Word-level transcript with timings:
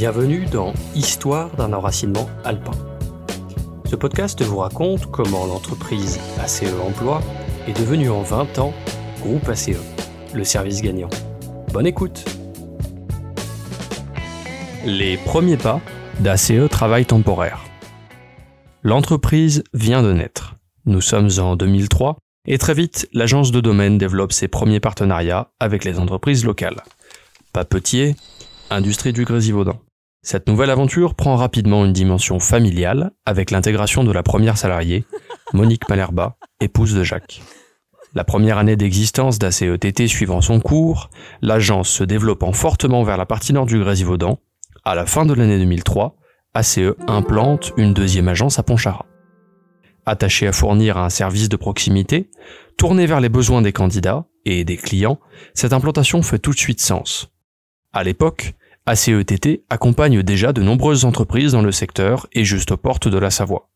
Bienvenue 0.00 0.46
dans 0.46 0.72
Histoire 0.94 1.54
d'un 1.56 1.74
enracinement 1.74 2.26
alpin. 2.42 2.72
Ce 3.84 3.96
podcast 3.96 4.40
vous 4.40 4.56
raconte 4.56 5.04
comment 5.10 5.44
l'entreprise 5.44 6.18
ACE 6.42 6.72
Emploi 6.82 7.20
est 7.68 7.78
devenue 7.78 8.08
en 8.08 8.22
20 8.22 8.60
ans 8.60 8.72
Groupe 9.20 9.46
ACE, 9.46 9.76
le 10.32 10.42
service 10.42 10.80
gagnant. 10.80 11.10
Bonne 11.74 11.86
écoute 11.86 12.24
Les 14.86 15.18
premiers 15.18 15.58
pas 15.58 15.82
d'ACE 16.20 16.52
Travail 16.70 17.04
temporaire. 17.04 17.62
L'entreprise 18.82 19.64
vient 19.74 20.02
de 20.02 20.14
naître. 20.14 20.54
Nous 20.86 21.02
sommes 21.02 21.28
en 21.38 21.56
2003 21.56 22.16
et 22.46 22.56
très 22.56 22.72
vite, 22.72 23.06
l'agence 23.12 23.52
de 23.52 23.60
domaine 23.60 23.98
développe 23.98 24.32
ses 24.32 24.48
premiers 24.48 24.80
partenariats 24.80 25.50
avec 25.60 25.84
les 25.84 25.98
entreprises 25.98 26.46
locales. 26.46 26.84
Papetier, 27.52 28.16
industrie 28.70 29.12
du 29.12 29.26
Grésivaudan. 29.26 29.78
Cette 30.22 30.48
nouvelle 30.48 30.68
aventure 30.68 31.14
prend 31.14 31.36
rapidement 31.36 31.86
une 31.86 31.94
dimension 31.94 32.38
familiale 32.40 33.12
avec 33.24 33.50
l'intégration 33.50 34.04
de 34.04 34.12
la 34.12 34.22
première 34.22 34.58
salariée, 34.58 35.06
Monique 35.54 35.88
Malherba, 35.88 36.36
épouse 36.60 36.94
de 36.94 37.02
Jacques. 37.02 37.40
La 38.12 38.22
première 38.22 38.58
année 38.58 38.76
d'existence 38.76 39.38
d'ACETT 39.38 40.06
suivant 40.08 40.42
son 40.42 40.60
cours, 40.60 41.08
l'agence 41.40 41.88
se 41.88 42.04
développant 42.04 42.52
fortement 42.52 43.02
vers 43.02 43.16
la 43.16 43.24
partie 43.24 43.54
nord 43.54 43.64
du 43.64 43.78
Grésivaudan, 43.78 44.40
à 44.84 44.94
la 44.94 45.06
fin 45.06 45.24
de 45.24 45.32
l'année 45.32 45.58
2003, 45.58 46.16
ACE 46.52 46.80
implante 47.06 47.72
une 47.78 47.94
deuxième 47.94 48.28
agence 48.28 48.58
à 48.58 48.62
Pontcharrat. 48.62 49.06
Attaché 50.04 50.46
à 50.46 50.52
fournir 50.52 50.98
un 50.98 51.08
service 51.08 51.48
de 51.48 51.56
proximité, 51.56 52.28
tourné 52.76 53.06
vers 53.06 53.20
les 53.20 53.28
besoins 53.30 53.62
des 53.62 53.72
candidats 53.72 54.26
et 54.44 54.64
des 54.64 54.76
clients, 54.76 55.18
cette 55.54 55.72
implantation 55.72 56.20
fait 56.22 56.38
tout 56.38 56.52
de 56.52 56.58
suite 56.58 56.80
sens. 56.80 57.30
À 57.92 58.04
l'époque, 58.04 58.54
ACETT 58.86 59.64
accompagne 59.68 60.22
déjà 60.22 60.52
de 60.52 60.62
nombreuses 60.62 61.04
entreprises 61.04 61.52
dans 61.52 61.62
le 61.62 61.72
secteur 61.72 62.26
et 62.32 62.44
juste 62.44 62.72
aux 62.72 62.76
portes 62.76 63.08
de 63.08 63.18
la 63.18 63.30
Savoie. 63.30 63.70